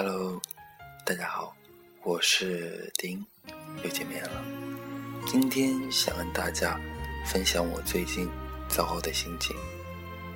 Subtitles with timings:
[0.00, 0.40] Hello，
[1.04, 1.56] 大家好，
[2.04, 3.26] 我是丁，
[3.82, 4.44] 又见面了。
[5.26, 6.78] 今天想跟大家
[7.26, 8.28] 分享我最近
[8.68, 9.56] 糟糕的心情，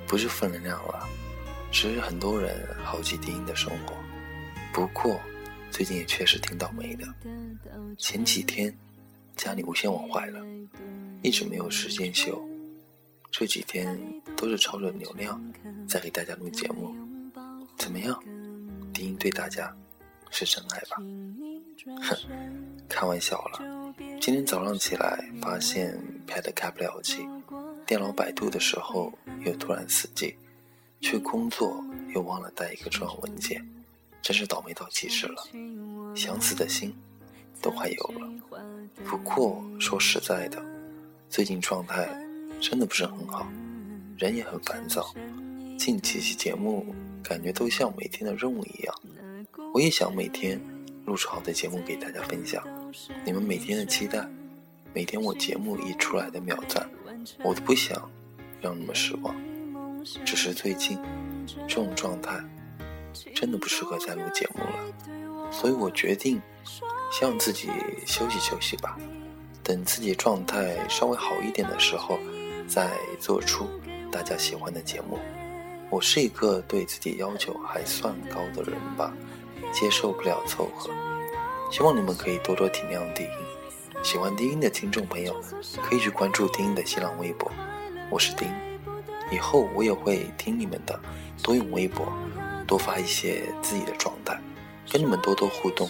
[0.05, 1.07] 不是负能量了，
[1.71, 3.95] 只是很多人好奇丁的生活。
[4.73, 5.17] 不过
[5.71, 7.07] 最近也确实挺倒霉的。
[7.97, 8.77] 前几天
[9.37, 10.41] 家里无线网坏了，
[11.21, 12.37] 一直没有时间修。
[13.31, 13.97] 这几天
[14.35, 15.41] 都是抄着流量
[15.87, 16.93] 在给大家录节目，
[17.77, 18.21] 怎么样？
[19.03, 19.75] 丁音对大家
[20.31, 20.95] 是真爱吧？
[22.01, 22.17] 哼，
[22.87, 23.93] 开玩笑了。
[24.21, 27.27] 今天早上起来发现 Pad 开不了机，
[27.85, 29.11] 电脑百度的时候
[29.45, 30.33] 又突然死机，
[31.01, 31.83] 去工作
[32.15, 33.61] 又忘了带一个重要文件，
[34.21, 35.43] 真是倒霉到极致了。
[36.15, 36.95] 想死的心
[37.61, 38.31] 都快有了。
[39.03, 40.65] 不过说实在的，
[41.29, 42.07] 最近状态
[42.61, 43.45] 真的不是很好，
[44.17, 45.13] 人也很烦躁。
[45.85, 48.95] 近几期节目感觉都像每天的任务一样，
[49.73, 50.57] 我也想每天
[51.05, 52.63] 录出好的节目给大家分享。
[53.25, 54.25] 你们每天的期待，
[54.93, 56.89] 每天我节目一出来的秒赞，
[57.43, 58.09] 我都不想
[58.61, 59.35] 让你们失望。
[60.23, 60.97] 只是最近
[61.67, 62.41] 这种状态
[63.35, 66.41] 真的不适合再录节目了，所以我决定
[67.11, 67.67] 先让自己
[68.05, 68.97] 休息休息吧。
[69.61, 72.17] 等自己状态稍微好一点的时候，
[72.69, 72.89] 再
[73.19, 73.67] 做出
[74.09, 75.19] 大家喜欢的节目。
[75.93, 79.13] 我是一个对自己要求还算高的人吧，
[79.71, 80.89] 接受不了凑合。
[81.69, 83.29] 希望你们可以多多体谅低音。
[84.01, 85.39] 喜欢低音的听众朋友，
[85.83, 87.51] 可以去关注低音的新浪微博，
[88.09, 88.47] 我是丁。
[89.31, 90.99] 以后我也会听你们的，
[91.43, 92.11] 多用微博，
[92.65, 94.35] 多发一些自己的状态，
[94.91, 95.87] 跟你们多多互动，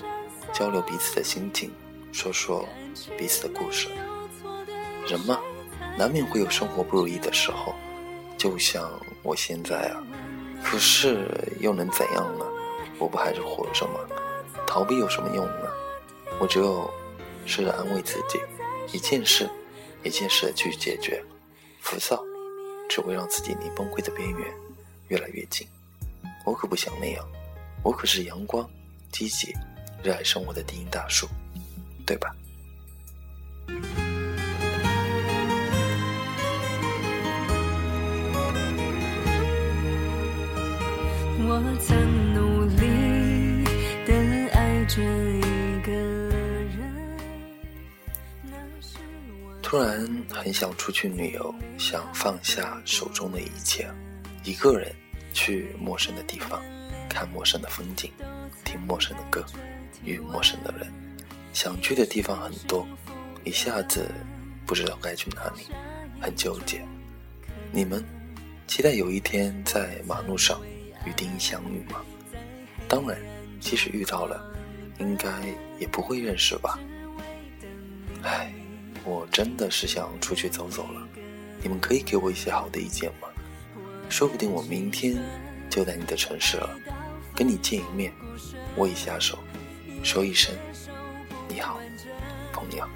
[0.52, 1.72] 交流彼此的心情，
[2.12, 2.68] 说说
[3.18, 3.88] 彼此的故事。
[5.08, 5.40] 人嘛，
[5.98, 7.74] 难免会有生活不如意的时候，
[8.44, 8.92] 就像
[9.22, 10.04] 我现在啊。
[10.62, 11.30] 可是
[11.62, 12.46] 又能怎样呢？
[13.00, 14.02] 我不还是活着吗？
[14.68, 15.70] 逃避有什么用呢？
[16.42, 16.94] 我只有
[17.46, 18.38] 试着安慰自己，
[18.92, 19.50] 一件事
[20.04, 21.24] 一件事的去解决。
[21.80, 22.22] 浮躁
[22.90, 24.54] 只会让自己离崩溃的边缘
[25.08, 25.66] 越来越近。
[26.46, 27.26] 我可不想那样，
[27.82, 28.70] 我可是阳光、
[29.10, 29.54] 积极、
[30.04, 31.28] 热爱生活的低音大叔，
[32.06, 32.36] 对吧？
[41.54, 43.64] 我曾努力
[44.08, 46.80] 的爱着一个人。
[49.62, 53.88] 突然很想出去旅游，想放下手中的一切，
[54.44, 54.92] 一个人
[55.32, 56.60] 去陌生的地方，
[57.08, 58.10] 看陌生的风景，
[58.66, 59.46] 听陌生的歌，
[60.04, 60.92] 遇陌生的人。
[61.54, 62.84] 想去的地方很多，
[63.44, 64.10] 一下子
[64.66, 65.68] 不知道该去哪里，
[66.20, 66.84] 很纠结。
[67.72, 68.04] 你们
[68.66, 70.60] 期待有一天在马路上。
[71.06, 72.02] 与丁一相遇吗？
[72.88, 73.18] 当然，
[73.60, 74.44] 即使遇到了，
[75.00, 75.30] 应该
[75.80, 76.78] 也不会认识吧。
[78.24, 78.54] 唉，
[79.04, 81.02] 我真的是想出去走走了，
[81.62, 83.28] 你们可以给我一些好的意见吗？
[84.10, 85.18] 说不定我明天
[85.70, 86.70] 就在你的城市了，
[87.36, 88.14] 跟你见一面，
[88.76, 89.40] 握一下手，
[90.04, 90.54] 说一声
[91.48, 91.80] 你好，
[92.52, 92.88] 朋友。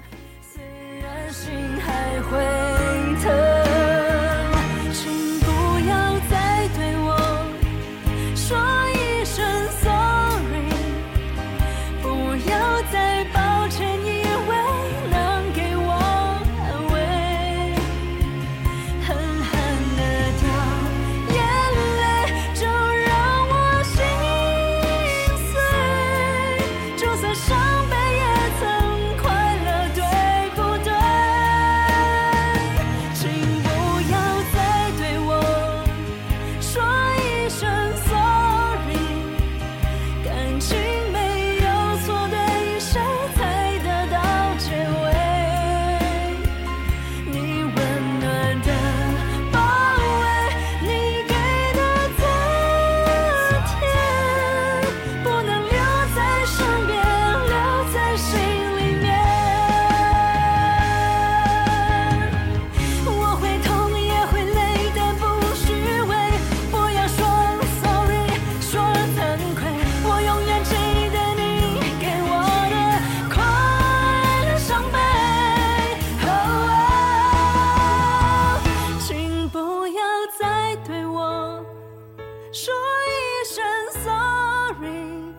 [82.60, 83.64] 说一声
[84.02, 85.32] sorry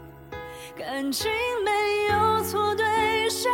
[0.78, 1.30] 感情
[1.66, 3.52] 没有错对谁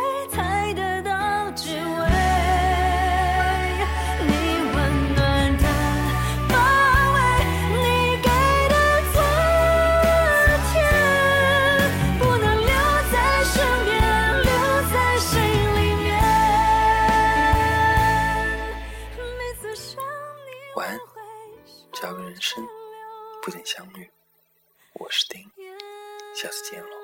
[24.98, 25.50] 我是丁，
[26.34, 26.95] 下次见了。